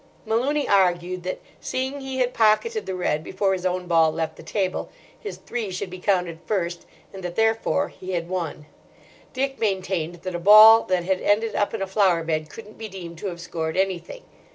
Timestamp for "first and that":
6.47-7.35